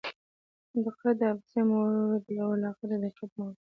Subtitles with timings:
[0.85, 1.89] دقت د حافظې مور
[2.25, 3.59] دئ او علاقه د دقت مور ده.